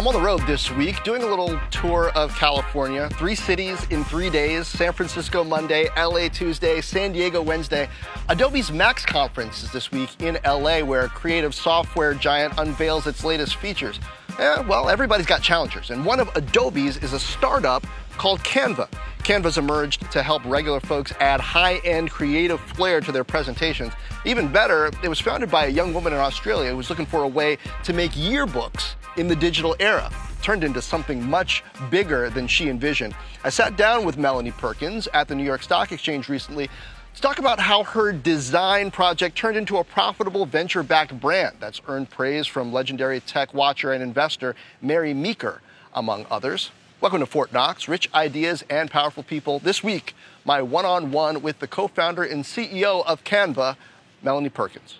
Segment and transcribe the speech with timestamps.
[0.00, 3.10] I'm on the road this week doing a little tour of California.
[3.18, 7.86] Three cities in three days San Francisco Monday, LA Tuesday, San Diego Wednesday.
[8.30, 13.56] Adobe's Max Conference is this week in LA, where creative software giant unveils its latest
[13.56, 14.00] features.
[14.38, 17.86] Eh, well, everybody's got challengers, and one of Adobe's is a startup
[18.20, 18.86] called Canva.
[19.20, 23.94] Canva's emerged to help regular folks add high end creative flair to their presentations.
[24.26, 27.22] Even better, it was founded by a young woman in Australia who was looking for
[27.22, 30.12] a way to make yearbooks in the digital era.
[30.42, 33.14] Turned into something much bigger than she envisioned.
[33.42, 36.68] I sat down with Melanie Perkins at the New York Stock Exchange recently
[37.14, 41.80] to talk about how her design project turned into a profitable venture backed brand that's
[41.88, 45.62] earned praise from legendary tech watcher and investor Mary Meeker,
[45.94, 46.70] among others.
[47.00, 49.58] Welcome to Fortt Knox, rich ideas and powerful people.
[49.58, 50.14] This week,
[50.44, 53.76] my one on one with the co founder and CEO of Canva,
[54.22, 54.98] Melanie Perkins.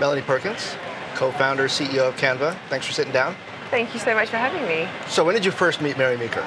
[0.00, 0.74] Melanie Perkins,
[1.14, 2.56] co founder, CEO of Canva.
[2.70, 3.36] Thanks for sitting down.
[3.70, 4.88] Thank you so much for having me.
[5.06, 6.46] So, when did you first meet Mary Meeker?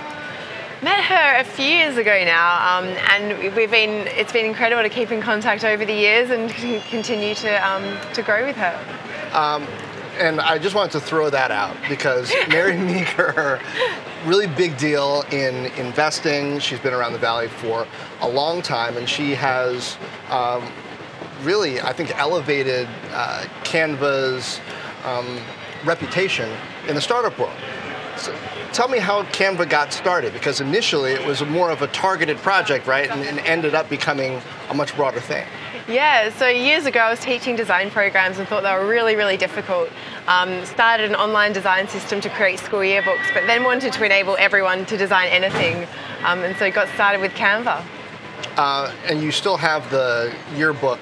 [0.82, 4.08] Met her a few years ago now, um, and we've been.
[4.18, 6.50] It's been incredible to keep in contact over the years and
[6.90, 8.74] continue to um, to grow with her.
[9.32, 9.68] Um,
[10.18, 13.60] and I just wanted to throw that out because Mary Meeker,
[14.26, 16.60] really big deal in investing.
[16.60, 17.88] She's been around the valley for
[18.22, 19.98] a long time, and she has
[20.30, 20.72] um,
[21.44, 24.60] really, I think, elevated uh, Canva's
[25.04, 25.40] um,
[25.86, 26.50] reputation
[26.88, 27.56] in the startup world.
[28.18, 28.36] So
[28.72, 32.88] tell me how Canva got started, because initially it was more of a targeted project,
[32.88, 35.46] right, and, and ended up becoming a much broader thing.
[35.88, 39.38] Yeah, so years ago I was teaching design programs and thought they were really, really
[39.38, 39.88] difficult.
[40.28, 44.36] Um, started an online design system to create school yearbooks, but then wanted to enable
[44.38, 45.88] everyone to design anything,
[46.24, 47.86] um, and so got started with Canva.
[48.58, 51.00] Uh, and you still have the yearbook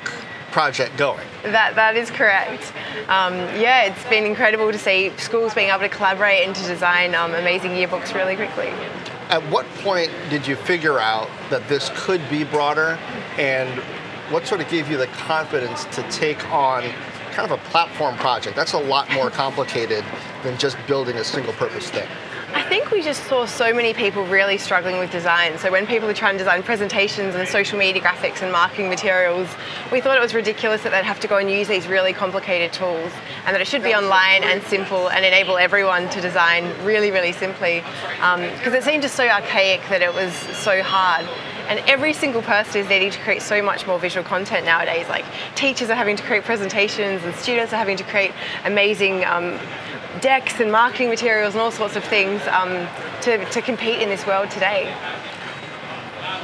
[0.52, 1.26] project going.
[1.44, 2.74] That that is correct.
[3.08, 7.16] Um, yeah, it's been incredible to see schools being able to collaborate and to design
[7.16, 8.68] um, amazing yearbooks really quickly.
[9.30, 13.00] At what point did you figure out that this could be broader,
[13.38, 13.82] and
[14.30, 16.84] what sort of gave you the confidence to take on
[17.32, 18.56] kind of a platform project?
[18.56, 20.04] That's a lot more complicated
[20.44, 22.08] than just building a single purpose thing.
[22.54, 25.58] I think we just saw so many people really struggling with design.
[25.58, 29.50] So when people were trying to design presentations and social media graphics and marketing materials,
[29.92, 32.72] we thought it was ridiculous that they'd have to go and use these really complicated
[32.72, 33.12] tools
[33.48, 37.32] and that it should be online and simple and enable everyone to design really, really
[37.32, 37.80] simply.
[37.80, 41.28] Because um, it seemed just so archaic that it was so hard.
[41.70, 45.08] And every single person is needing to create so much more visual content nowadays.
[45.08, 45.26] Like
[45.56, 48.32] teachers are having to create presentations, and students are having to create
[48.66, 49.60] amazing um,
[50.22, 52.88] decks and marketing materials and all sorts of things um,
[53.22, 54.94] to, to compete in this world today.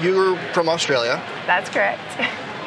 [0.02, 1.22] You're from Australia.
[1.46, 2.00] That's correct.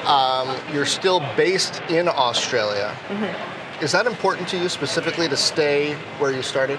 [0.06, 2.94] Um, you're still based in Australia.
[3.08, 3.84] Mm-hmm.
[3.84, 6.78] Is that important to you specifically to stay where you started?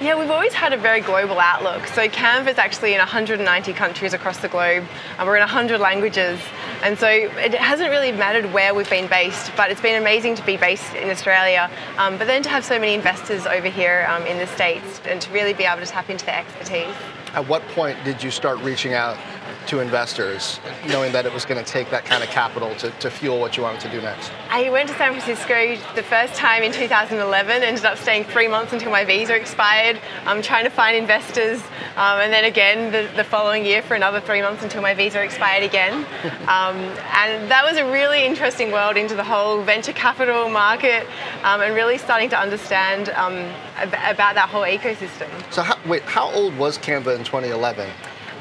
[0.00, 1.86] Yeah, we've always had a very global outlook.
[1.88, 4.84] So Canva is actually in 190 countries across the globe,
[5.18, 6.40] and we're in 100 languages.
[6.82, 10.46] And so it hasn't really mattered where we've been based, but it's been amazing to
[10.46, 14.24] be based in Australia, um, but then to have so many investors over here um,
[14.24, 16.94] in the States and to really be able to tap into their expertise.
[17.34, 19.18] At what point did you start reaching out
[19.66, 23.10] to investors, knowing that it was going to take that kind of capital to, to
[23.10, 24.32] fuel what you wanted to do next?
[24.48, 28.72] I went to San Francisco the first time in 2011, ended up staying three months
[28.72, 30.00] until my visa expired.
[30.26, 31.60] I'm trying to find investors,
[31.96, 35.22] um, and then again the, the, following year for another three months until my visa
[35.22, 36.06] expired again.
[36.50, 36.76] Um,
[37.14, 41.06] and that was a really interesting world into the whole venture capital market
[41.44, 43.34] um, and really starting to understand um,
[43.78, 45.28] about that whole ecosystem.
[45.52, 47.88] So, how, wait, how old was Canva in 2011?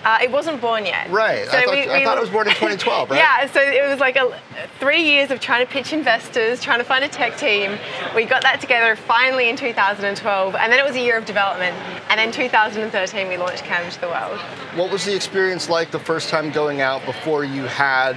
[0.03, 1.09] Uh, it wasn't born yet.
[1.09, 1.45] Right.
[1.45, 3.17] So I, thought, we, we, I thought it was born in 2012, right?
[3.17, 3.51] yeah.
[3.51, 4.39] So it was like a,
[4.79, 7.77] three years of trying to pitch investors, trying to find a tech team.
[8.15, 11.75] We got that together finally in 2012, and then it was a year of development.
[12.09, 14.39] And then 2013, we launched Canva to the world.
[14.75, 18.15] What was the experience like the first time going out before you had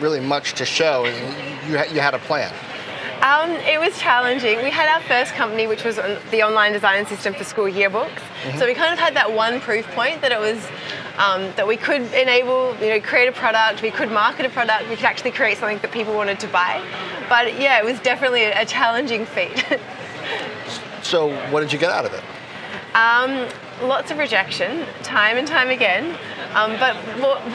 [0.00, 2.52] really much to show and you, you had a plan?
[3.22, 4.58] Um, it was challenging.
[4.62, 8.08] We had our first company, which was the online design system for school yearbooks.
[8.08, 8.58] Mm-hmm.
[8.58, 10.58] So we kind of had that one proof point that it was
[11.18, 14.88] um, that we could enable, you know, create a product, we could market a product,
[14.88, 16.84] we could actually create something that people wanted to buy.
[17.28, 19.64] But yeah, it was definitely a challenging feat.
[21.02, 22.22] so what did you get out of it?
[22.96, 23.46] Um,
[23.82, 26.18] lots of rejection, time and time again.
[26.54, 26.96] Um, but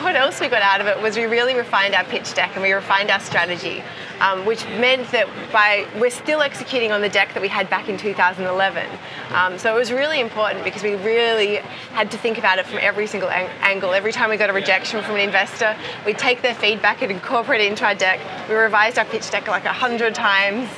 [0.04, 2.62] what else we got out of it was we really refined our pitch deck and
[2.62, 3.82] we refined our strategy,
[4.20, 7.90] um, which meant that by we're still executing on the deck that we had back
[7.90, 8.88] in 2011.
[9.32, 11.56] Um, so it was really important because we really
[11.96, 13.94] had to think about it from every single ang- angle.
[13.94, 17.62] Every time we got a rejection from an investor, we'd take their feedback and incorporate
[17.62, 18.20] it into our deck.
[18.48, 20.70] We revised our pitch deck like a hundred times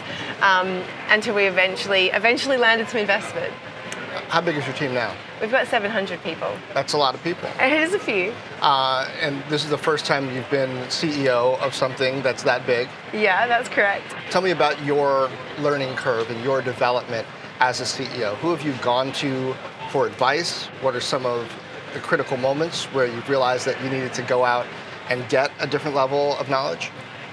[0.42, 3.52] um, until we eventually eventually landed some investment
[4.34, 5.16] How big is your team now?
[5.40, 6.52] We've got 700 people.
[6.74, 7.48] That's a lot of people.
[7.60, 8.34] It is a few.
[8.64, 12.90] Uh, and this is the first time you've been CEO of something that's that big.
[13.14, 14.16] Yeah, that's correct.
[14.32, 17.28] Tell me about your learning curve and your development
[17.60, 18.34] as a CEO.
[18.38, 19.54] Who have you gone to
[19.92, 20.66] for advice?
[20.82, 21.48] What are some of
[21.94, 24.66] the critical moments where you've realized that you needed to go out
[25.12, 26.90] and get a different level of knowledge?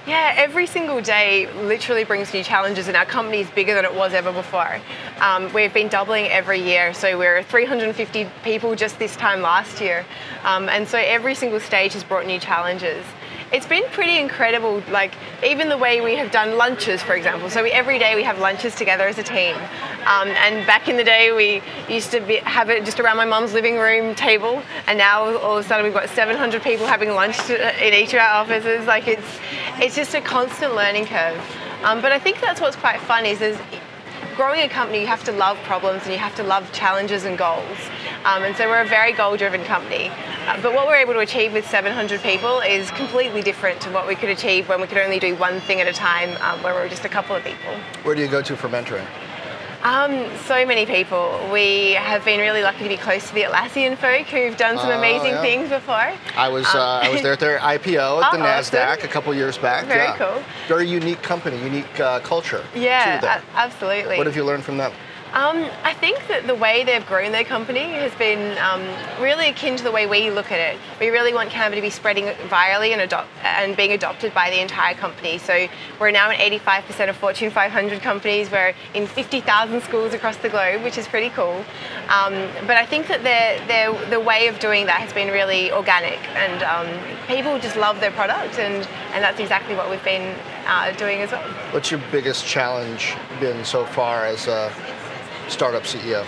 [0.06, 3.94] Yeah, every single day literally brings new challenges, and our company is bigger than it
[3.94, 4.81] was ever before.
[5.20, 10.06] Um, we've been doubling every year, so we're 350 people just this time last year.
[10.43, 13.05] Um, and so every single stage has brought new challenges
[13.52, 14.82] it's been pretty incredible.
[14.91, 15.12] Like
[15.44, 17.50] even the way we have done lunches, for example.
[17.50, 19.56] So we, every day we have lunches together as a team.
[20.06, 21.62] Um, and back in the day, we
[21.93, 25.58] used to be, have it just around my mum's living room table, and now all
[25.58, 28.87] of a sudden we've got 700 people having lunch to, in each of our offices.
[28.87, 29.38] Like it's
[29.79, 31.41] it's just a constant learning curve.
[31.82, 33.58] Um, but I think that's what's quite fun is there's
[34.37, 37.37] growing a company, you have to love problems and you have to love challenges and
[37.37, 37.79] goals.
[38.25, 40.11] Um, and so we're a very goal driven company.
[40.46, 44.08] Uh, but what we're able to achieve with 700 people is completely different to what
[44.08, 46.75] we could achieve when we could only do one thing at a time, um, where
[46.75, 47.75] we're just a couple of people.
[48.02, 49.06] Where do you go to for mentoring?
[49.82, 51.48] Um, so many people.
[51.50, 54.90] We have been really lucky to be close to the Atlassian folk who've done some
[54.90, 55.42] uh, amazing yeah.
[55.42, 56.12] things before.
[56.37, 59.04] I was um, uh, I was there at their IPO at the oh, Nasdaq awesome.
[59.04, 59.87] a couple years back.
[59.87, 60.19] Very yeah.
[60.19, 60.42] cool.
[60.69, 62.62] Very unique company, unique uh, culture.
[62.75, 64.19] Yeah, absolutely.
[64.19, 64.92] What have you learned from them?
[65.32, 68.82] Um, I think that the way they've grown their company has been um,
[69.23, 70.81] really akin to the way we look at it.
[70.99, 74.61] We really want Canva to be spreading virally and, adopt, and being adopted by the
[74.61, 75.38] entire company.
[75.38, 75.69] So
[76.00, 78.50] we're now in 85% of Fortune 500 companies.
[78.50, 81.65] We're in 50,000 schools across the globe, which is pretty cool.
[82.09, 82.35] Um,
[82.67, 86.65] but I think that their, the way of doing that has been really organic, and
[86.65, 86.88] um,
[87.29, 90.37] people just love their product, and, and that's exactly what we've been
[90.67, 91.43] uh, doing as well.
[91.71, 94.73] What's your biggest challenge been so far as a
[95.50, 96.25] startup CEO?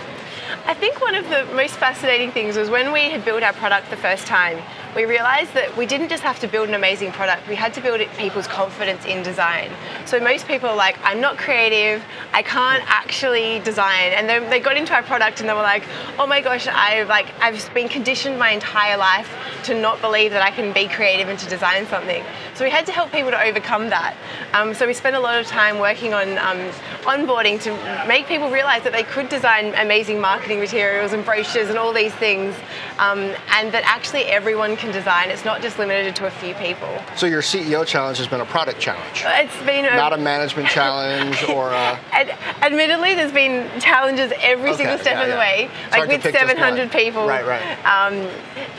[0.66, 3.90] I think one of the most fascinating things was when we had built our product
[3.90, 4.62] the first time,
[4.94, 7.80] we realized that we didn't just have to build an amazing product, we had to
[7.80, 9.70] build people's confidence in design.
[10.04, 14.12] So most people are like, I'm not creative, I can't actually design.
[14.12, 15.84] And then they got into our product and they were like,
[16.18, 19.30] oh my gosh, I've like I've been conditioned my entire life
[19.64, 22.22] to not believe that I can be creative and to design something.
[22.62, 24.16] So we had to help people to overcome that.
[24.52, 26.58] Um, so we spent a lot of time working on um,
[27.02, 31.76] onboarding to make people realize that they could design amazing marketing materials and brochures and
[31.76, 32.54] all these things,
[33.00, 33.18] um,
[33.50, 35.28] and that actually everyone can design.
[35.30, 36.88] It's not just limited to a few people.
[37.16, 39.24] So your CEO challenge has been a product challenge.
[39.26, 41.70] It's been a, not a management challenge or.
[41.70, 41.98] A...
[42.12, 45.66] Ad- admittedly, there's been challenges every okay, single step yeah, of the yeah.
[45.66, 45.70] way.
[45.86, 47.26] It's like with 700 people.
[47.26, 47.84] Right, right.
[47.84, 48.28] Um,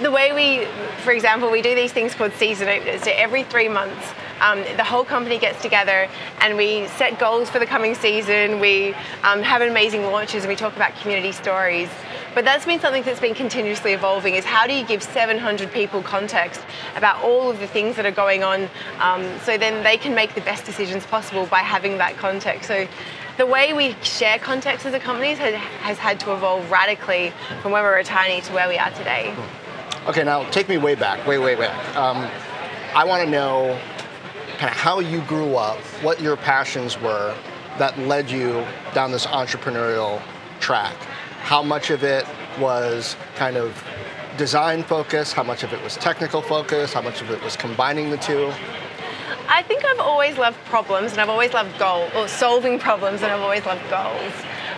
[0.02, 0.68] the way we,
[1.04, 3.02] for example, we do these things called season openers.
[3.02, 6.08] So every three months, um, the whole company gets together
[6.42, 8.60] and we set goals for the coming season.
[8.60, 8.94] We
[9.24, 11.90] um, have amazing launches and we talk about community stories.
[12.34, 16.02] But that's been something that's been continuously evolving is how do you give 700 people
[16.02, 16.62] context
[16.96, 20.34] about all of the things that are going on um, so then they can make
[20.34, 22.68] the best decisions possible by having that context.
[22.68, 22.88] So
[23.38, 27.72] the way we share context as a company has, has had to evolve radically from
[27.72, 29.36] when we were tiny to where we are today.
[30.08, 31.96] Okay, now take me way back, way, way back.
[31.96, 32.30] Um,
[32.96, 33.80] I want to know
[34.60, 37.36] kind of how you grew up, what your passions were
[37.80, 38.64] that led you
[38.94, 40.22] down this entrepreneurial
[40.60, 40.94] track.
[41.42, 42.24] How much of it
[42.60, 43.84] was kind of
[44.38, 48.12] design focus, how much of it was technical focus, how much of it was combining
[48.12, 48.54] the two?
[49.48, 53.32] I think I've always loved problems and I've always loved goals, or solving problems and
[53.32, 54.34] I've always loved goals.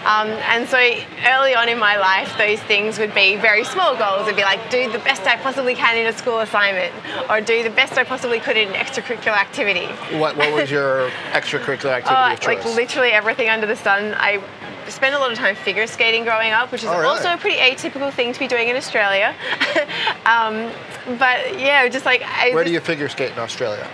[0.06, 0.78] Um, and so
[1.26, 4.24] early on in my life, those things would be very small goals.
[4.24, 6.94] It'd be like, do the best I possibly can in a school assignment,
[7.28, 9.88] or do the best I possibly could in an extracurricular activity.
[10.18, 12.46] What, what was your extracurricular activity uh, of?
[12.46, 14.14] Like literally everything under the sun.
[14.18, 14.44] I
[14.90, 17.08] spent a lot of time figure skating growing up, which is oh, really?
[17.08, 19.34] also a pretty atypical thing to be doing in Australia.
[20.26, 20.72] um,
[21.18, 23.88] but yeah, just like I where just, do you figure skate in Australia?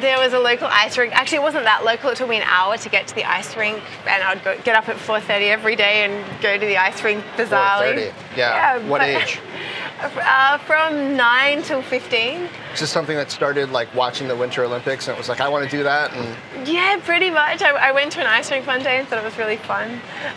[0.00, 1.14] There was a local ice rink.
[1.14, 2.10] Actually, it wasn't that local.
[2.10, 4.76] It took me an hour to get to the ice rink, and I'd go, get
[4.76, 8.10] up at 4:30 every day and go to the ice rink bizarrely.
[8.10, 8.12] 4:30.
[8.36, 8.36] Yeah.
[8.36, 8.88] yeah.
[8.88, 9.40] What but, age?
[10.04, 12.48] Uh, from nine till 15.
[12.74, 15.48] Is this something that started like watching the Winter Olympics, and it was like I
[15.48, 16.12] want to do that?
[16.12, 17.62] And yeah, pretty much.
[17.62, 19.92] I, I, went to an ice rink one day and thought it was really fun.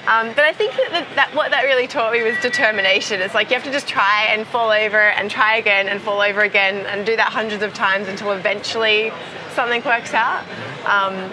[0.07, 3.19] Um, but I think that, that, that what that really taught me was determination.
[3.19, 6.21] It's like you have to just try and fall over and try again and fall
[6.21, 9.11] over again and do that hundreds of times until eventually
[9.53, 10.45] something works out.
[10.85, 11.29] Um,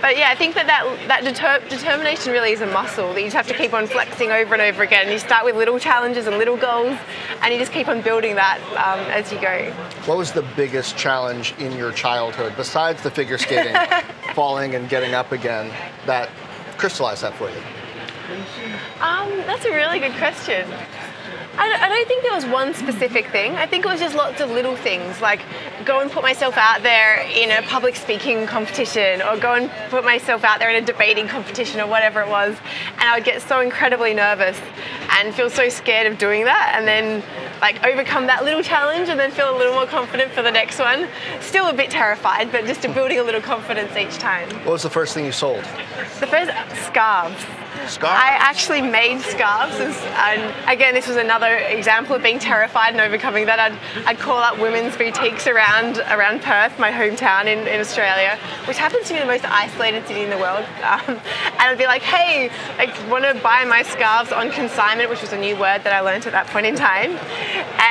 [0.00, 3.26] but yeah, I think that that, that deter- determination really is a muscle that you
[3.26, 5.10] just have to keep on flexing over and over again.
[5.10, 6.98] You start with little challenges and little goals,
[7.42, 9.70] and you just keep on building that um, as you go.
[10.04, 13.74] What was the biggest challenge in your childhood, besides the figure skating,
[14.34, 15.72] falling and getting up again,
[16.06, 16.28] that
[16.76, 17.56] crystallized that for you?
[19.00, 20.68] Um, that's a really good question.
[21.58, 23.56] I don't, I don't think there was one specific thing.
[23.56, 25.40] I think it was just lots of little things, like
[25.84, 30.04] go and put myself out there in a public speaking competition, or go and put
[30.04, 32.56] myself out there in a debating competition, or whatever it was.
[32.98, 34.60] And I would get so incredibly nervous
[35.12, 37.22] and feel so scared of doing that, and then
[37.60, 40.78] like overcome that little challenge, and then feel a little more confident for the next
[40.78, 41.08] one.
[41.40, 44.48] Still a bit terrified, but just building a little confidence each time.
[44.64, 45.64] What was the first thing you sold?
[46.20, 46.50] The first
[46.84, 47.42] scarves.
[47.88, 48.20] Scarves.
[48.20, 53.46] I actually made scarves, and again, this was another example of being terrified and overcoming
[53.46, 53.58] that.
[53.58, 58.78] I'd, I'd call up women's boutiques around around Perth, my hometown in, in Australia, which
[58.78, 60.64] happens to be the most isolated city in the world.
[60.86, 61.20] Um,
[61.58, 65.32] and I'd be like, "Hey, I want to buy my scarves on consignment," which was
[65.32, 67.18] a new word that I learned at that point in time.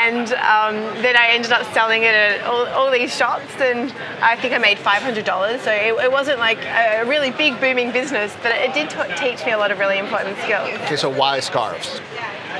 [0.05, 4.35] And um, then I ended up selling it at all, all, these shops, and I
[4.35, 5.59] think I made $500.
[5.59, 9.45] So it, it wasn't like a really big booming business, but it did t- teach
[9.45, 10.69] me a lot of really important skills.
[10.85, 12.01] Okay, so why scarves?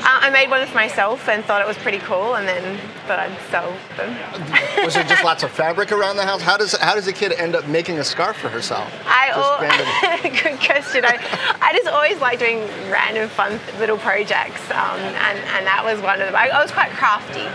[0.06, 3.18] Uh, I made one for myself and thought it was pretty cool, and then thought
[3.18, 4.86] I'd sell them.
[4.86, 6.44] was it just lots of fabric around the house?
[6.44, 8.88] How does how does a kid end up making a scarf for herself?
[9.08, 11.06] I oh, good question.
[11.06, 11.18] I,
[11.60, 12.60] I just always like doing
[12.92, 16.36] random fun little projects, um, and and that was one of them.
[16.36, 17.50] I, I was quite crafty.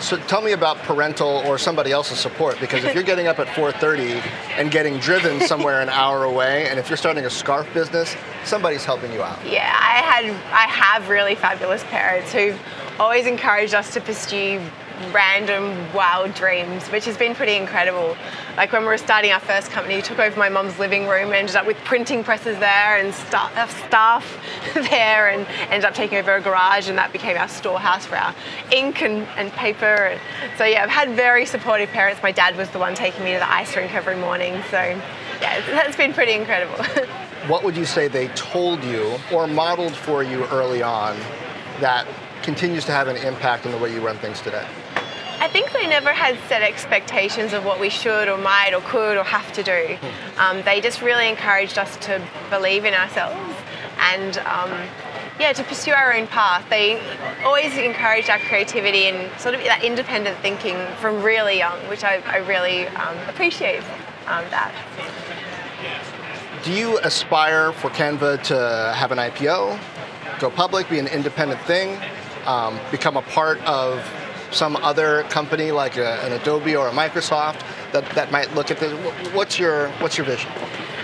[0.00, 3.46] So tell me about parental or somebody else's support because if you're getting up at
[3.46, 4.20] 4:30
[4.58, 8.84] and getting driven somewhere an hour away, and if you're starting a scarf business, somebody's
[8.84, 9.38] helping you out.
[9.46, 12.60] Yeah, I had I have really fabulous parents who've
[12.98, 14.60] always encouraged us to pursue
[15.12, 18.16] random wild dreams, which has been pretty incredible.
[18.56, 21.56] Like when we were starting our first company, took over my mum's living room, ended
[21.56, 24.40] up with printing presses there and uh, staff
[24.74, 28.34] there, and ended up taking over a garage, and that became our storehouse for our
[28.72, 30.18] ink and, and paper.
[30.56, 32.22] So yeah, I've had very supportive parents.
[32.22, 34.78] My dad was the one taking me to the ice rink every morning, so
[35.40, 36.84] yeah, that's been pretty incredible.
[37.48, 41.16] what would you say they told you or modeled for you early on
[41.80, 42.06] that
[42.42, 44.66] continues to have an impact on the way you run things today?
[45.40, 49.16] I think they never had set expectations of what we should or might or could
[49.16, 49.98] or have to do.
[50.38, 53.54] Um, they just really encouraged us to believe in ourselves
[53.98, 54.70] and um,
[55.38, 56.64] yeah, to pursue our own path.
[56.70, 57.00] They
[57.42, 62.22] always encouraged our creativity and sort of that independent thinking from really young, which I,
[62.26, 63.82] I really um, appreciate
[64.26, 64.72] um, that.
[66.62, 69.78] Do you aspire for Canva to have an IPO,
[70.40, 71.98] go public, be an independent thing,
[72.46, 74.04] um, become a part of
[74.50, 77.62] some other company like a, an Adobe or a Microsoft
[77.92, 78.92] that, that might look at this?
[79.34, 80.50] What's your, what's your vision?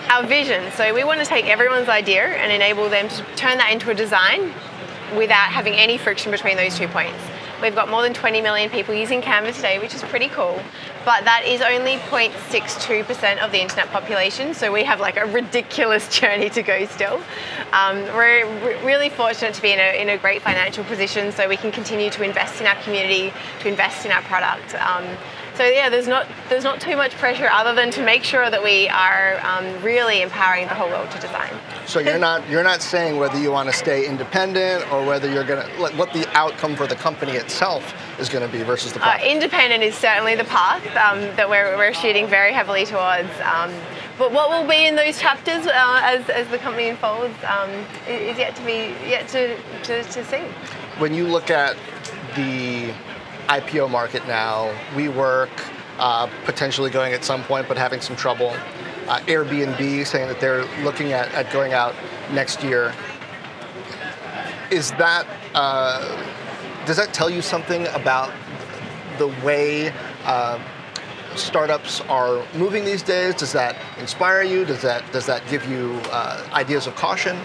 [0.09, 0.71] Our vision.
[0.73, 3.95] So we want to take everyone's idea and enable them to turn that into a
[3.95, 4.53] design
[5.17, 7.19] without having any friction between those two points.
[7.63, 10.59] We've got more than 20 million people using Canva today, which is pretty cool.
[11.05, 16.09] But that is only 0.62% of the internet population, so we have like a ridiculous
[16.21, 17.21] journey to go still.
[17.73, 18.47] Um, we're
[18.85, 22.11] really fortunate to be in a, in a great financial position, so we can continue
[22.11, 24.75] to invest in our community, to invest in our product.
[24.77, 25.05] Um,
[25.61, 28.63] so yeah, there's not there's not too much pressure other than to make sure that
[28.63, 31.53] we are um, really empowering the whole world to design.
[31.85, 35.45] So you're not you're not saying whether you want to stay independent or whether you're
[35.45, 39.07] gonna what the outcome for the company itself is going to be versus the.
[39.07, 43.29] Uh, independent is certainly the path um, that we're we're shooting very heavily towards.
[43.45, 43.71] Um,
[44.17, 47.71] but what will be in those chapters uh, as, as the company unfolds um,
[48.09, 50.41] is yet to be yet to, to, to see.
[50.97, 51.77] When you look at
[52.35, 52.95] the
[53.51, 54.73] IPO market now.
[54.95, 55.51] WeWork
[55.99, 58.51] uh, potentially going at some point, but having some trouble.
[59.09, 61.95] Uh, Airbnb saying that they're looking at, at going out
[62.33, 62.95] next year.
[64.71, 66.25] Is that uh,
[66.87, 68.33] does that tell you something about
[69.19, 69.93] the way
[70.25, 70.63] uh,
[71.35, 73.35] startups are moving these days?
[73.35, 74.65] Does that inspire you?
[74.65, 77.37] Does that does that give you uh, ideas of caution?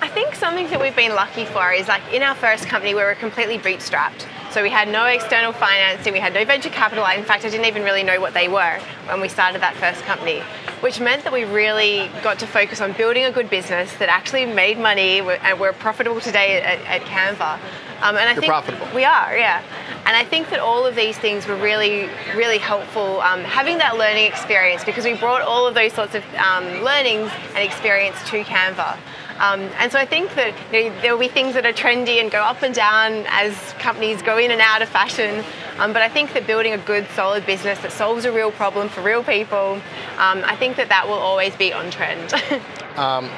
[0.00, 3.02] I think something that we've been lucky for is like in our first company we
[3.02, 4.26] were completely bootstrapped.
[4.50, 7.04] So we had no external financing, we had no venture capital.
[7.04, 10.02] In fact, I didn't even really know what they were when we started that first
[10.04, 10.40] company,
[10.80, 14.46] which meant that we really got to focus on building a good business that actually
[14.46, 17.58] made money and we're profitable today at, at Canva.
[18.00, 18.88] Um, and I You're think profitable.
[18.94, 19.62] we are, yeah.
[20.06, 23.98] And I think that all of these things were really, really helpful um, having that
[23.98, 28.42] learning experience because we brought all of those sorts of um, learnings and experience to
[28.44, 28.96] Canva.
[29.38, 32.20] Um, and so I think that you know, there will be things that are trendy
[32.20, 35.44] and go up and down as companies go in and out of fashion.
[35.78, 38.88] Um, but I think that building a good, solid business that solves a real problem
[38.88, 39.80] for real people,
[40.18, 42.32] um, I think that that will always be on trend.
[42.98, 43.30] Um,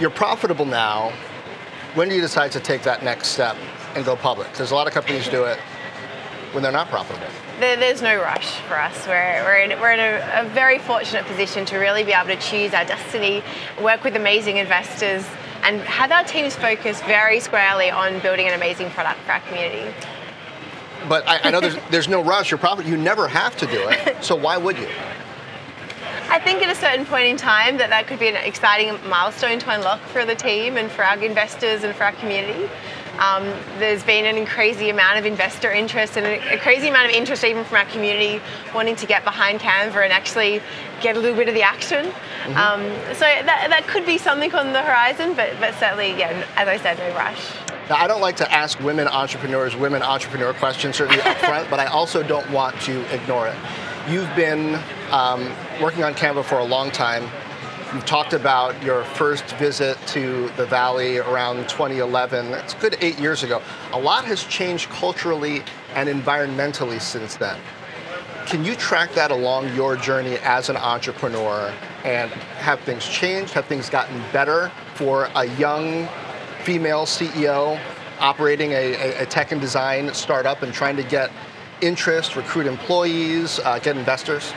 [0.00, 1.12] you're profitable now.
[1.96, 3.54] When do you decide to take that next step
[3.94, 4.50] and go public?
[4.54, 5.58] There's a lot of companies do it
[6.56, 7.28] when they're not profitable
[7.60, 9.06] there, there's no rush for us.
[9.06, 12.36] We're, we're in, we're in a, a, very fortunate position to really be able to
[12.36, 13.42] choose our destiny,
[13.82, 15.24] work with amazing investors,
[15.62, 19.92] and have our teams focus very squarely on building an amazing product for our community.
[21.08, 22.50] But I, I know there's, there's no rush.
[22.50, 24.22] You're probably you never have to do it.
[24.24, 24.88] So why would you?
[26.28, 29.58] I think at a certain point in time that that could be an exciting milestone
[29.60, 32.68] to unlock for the team and for our investors and for our community.
[33.18, 33.44] Um,
[33.78, 37.64] there's been an crazy amount of investor interest and a, crazy amount of interest even
[37.64, 38.40] from our community
[38.74, 40.60] wanting to get behind Canva and actually
[41.00, 42.06] get a little bit of the action.
[42.06, 42.56] Mm-hmm.
[42.56, 42.82] Um,
[43.14, 46.76] so that, that could be something on the horizon, but, but certainly, yeah, as I
[46.76, 47.52] said, no rush.
[47.88, 51.78] Now, I don't like to ask women entrepreneurs women entrepreneur questions, certainly up front, but
[51.78, 53.56] I also don't want to ignore it.
[54.08, 54.80] You've been
[55.10, 57.28] um, working on Canva for a long time.
[57.96, 62.52] You've talked about your first visit to the Valley around 2011.
[62.52, 63.62] It's good eight years ago.
[63.92, 65.62] A lot has changed culturally
[65.94, 67.58] and environmentally since then.
[68.44, 71.72] Can you track that along your journey as an entrepreneur
[72.04, 73.54] and have things changed?
[73.54, 76.06] Have things gotten better for a young
[76.64, 77.80] female CEO
[78.20, 81.30] operating a, a tech and design startup and trying to get
[81.80, 84.52] interest, recruit employees, uh, get investors?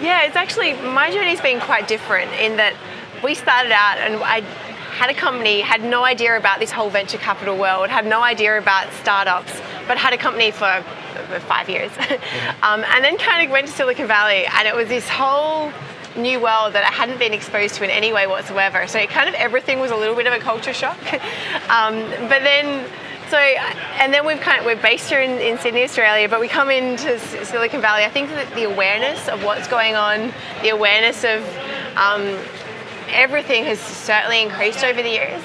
[0.00, 2.74] Yeah, it's actually, my journey's been quite different in that
[3.24, 4.40] we started out and I
[4.96, 8.58] had a company, had no idea about this whole venture capital world, had no idea
[8.58, 9.52] about startups,
[9.86, 10.84] but had a company for,
[11.28, 11.92] for five years.
[12.62, 15.70] Um, and then kind of went to Silicon Valley and it was this whole
[16.16, 18.86] new world that I hadn't been exposed to in any way whatsoever.
[18.88, 20.98] So it kind of everything was a little bit of a culture shock.
[21.70, 22.88] um, but then
[23.28, 26.48] so, and then we've kind of, we're based here in, in, Sydney, Australia, but we
[26.48, 28.04] come into Silicon Valley.
[28.04, 31.42] I think that the awareness of what's going on, the awareness of
[31.96, 32.38] um,
[33.08, 35.42] everything has certainly increased over the years.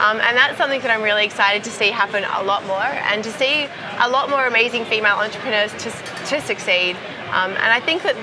[0.00, 3.22] Um, and that's something that I'm really excited to see happen a lot more and
[3.22, 3.68] to see
[4.00, 5.90] a lot more amazing female entrepreneurs to,
[6.26, 6.96] to succeed.
[7.30, 8.16] Um, and I think that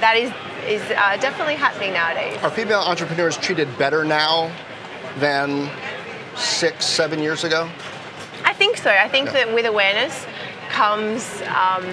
[0.00, 0.30] that is,
[0.66, 2.38] is uh, definitely happening nowadays.
[2.42, 4.52] Are female entrepreneurs treated better now
[5.18, 5.70] than
[6.36, 7.70] six, seven years ago?
[8.54, 8.88] I think so.
[8.88, 9.46] I think yeah.
[9.46, 10.26] that with awareness
[10.70, 11.84] comes um,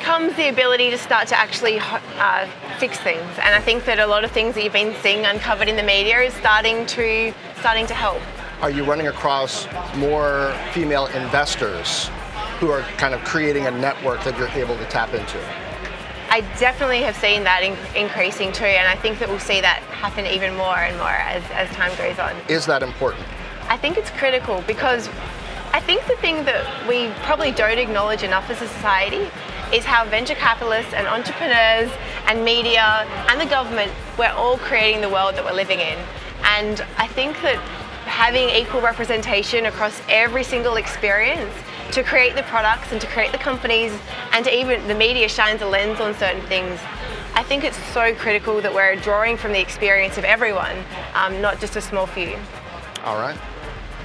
[0.00, 2.46] comes the ability to start to actually uh,
[2.78, 5.68] fix things, and I think that a lot of things that you've been seeing uncovered
[5.68, 8.20] in the media is starting to starting to help.
[8.60, 12.10] Are you running across more female investors
[12.60, 15.40] who are kind of creating a network that you're able to tap into?
[16.28, 19.78] I definitely have seen that in- increasing too, and I think that we'll see that
[19.84, 22.36] happen even more and more as, as time goes on.
[22.50, 23.24] Is that important?
[23.68, 25.08] I think it's critical because
[25.72, 29.28] I think the thing that we probably don't acknowledge enough as a society
[29.72, 31.90] is how venture capitalists and entrepreneurs
[32.26, 35.98] and media and the government, we're all creating the world that we're living in.
[36.44, 37.56] And I think that
[38.06, 41.52] having equal representation across every single experience
[41.92, 43.92] to create the products and to create the companies
[44.32, 46.78] and to even the media shines a lens on certain things.
[47.34, 50.76] I think it's so critical that we're drawing from the experience of everyone,
[51.14, 52.38] um, not just a small few.
[53.04, 53.38] All right.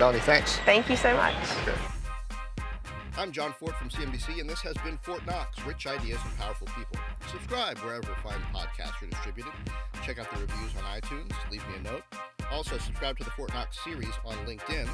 [0.01, 0.57] Melanie, thanks.
[0.65, 1.35] Thank you so much.
[1.61, 1.77] Okay.
[3.19, 6.65] I'm Jon Fortt from CNBC, and this has been Fortt Knox Rich Ideas and Powerful
[6.75, 6.97] People.
[7.29, 9.53] Subscribe wherever fine podcasts are distributed.
[10.03, 11.31] Check out the reviews on iTunes.
[11.51, 12.01] Leave me a note.
[12.51, 14.89] Also, subscribe to the Fortt Knox series on LinkedIn.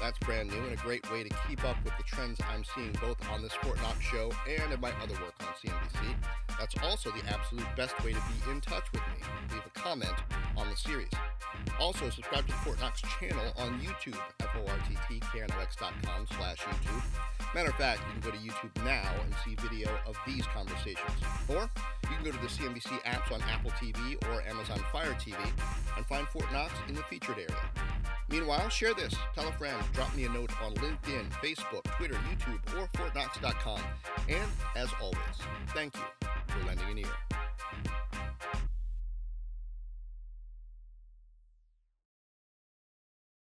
[0.00, 2.92] That's brand new and a great way to keep up with the trends I'm seeing
[2.98, 6.16] both on this Fortt Knox show and in my other work on CNBC.
[6.58, 9.22] That's also the absolute best way to be in touch with me.
[9.52, 10.14] Leave a comment
[10.56, 11.10] on the series.
[11.80, 17.02] Also, subscribe to the Fortt Knox channel on YouTube, F-O-R-T-T-K-N-O-X.com slash YouTube.
[17.54, 21.20] Matter of fact, you can go to YouTube now and see video of these conversations.
[21.48, 21.70] Or
[22.02, 25.36] you can go to the CNBC apps on Apple TV or Amazon Fire TV
[25.96, 27.70] and find Fortt Knox in the featured area.
[28.28, 32.60] Meanwhile, share this, tell a friend, drop me a note on LinkedIn, Facebook, Twitter, YouTube,
[32.76, 33.80] or ForttKnox.com.
[34.28, 35.18] And as always,
[35.68, 36.02] thank you
[36.48, 38.25] for lending an ear.